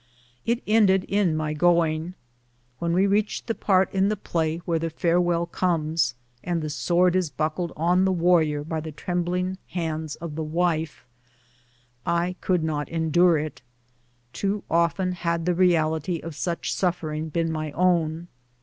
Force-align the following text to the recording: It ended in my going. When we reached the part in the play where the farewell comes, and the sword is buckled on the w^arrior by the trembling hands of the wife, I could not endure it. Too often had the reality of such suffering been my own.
It 0.47 0.63
ended 0.65 1.03
in 1.03 1.37
my 1.37 1.53
going. 1.53 2.15
When 2.79 2.91
we 2.91 3.05
reached 3.05 3.45
the 3.45 3.53
part 3.53 3.93
in 3.93 4.09
the 4.09 4.15
play 4.17 4.57
where 4.65 4.79
the 4.79 4.89
farewell 4.89 5.45
comes, 5.45 6.15
and 6.43 6.59
the 6.63 6.71
sword 6.71 7.15
is 7.15 7.29
buckled 7.29 7.71
on 7.77 8.03
the 8.03 8.11
w^arrior 8.11 8.67
by 8.67 8.79
the 8.79 8.91
trembling 8.91 9.59
hands 9.67 10.15
of 10.15 10.33
the 10.33 10.43
wife, 10.43 11.05
I 12.03 12.35
could 12.41 12.63
not 12.63 12.89
endure 12.89 13.37
it. 13.37 13.61
Too 14.33 14.63
often 14.71 15.11
had 15.11 15.45
the 15.45 15.53
reality 15.53 16.19
of 16.19 16.33
such 16.35 16.73
suffering 16.73 17.29
been 17.29 17.51
my 17.51 17.71
own. 17.73 18.27